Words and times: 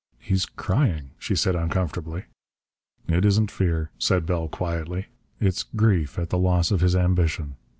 "He's 0.17 0.47
crying," 0.47 1.11
she 1.19 1.35
said 1.35 1.55
uncomfortably. 1.55 2.23
"It 3.07 3.23
isn't 3.23 3.51
fear," 3.51 3.91
said 3.99 4.25
Bell 4.25 4.47
quietly. 4.47 5.09
"It's 5.39 5.61
grief 5.61 6.17
at 6.17 6.31
the 6.31 6.39
loss 6.39 6.71
of 6.71 6.81
his 6.81 6.95
ambition. 6.95 7.53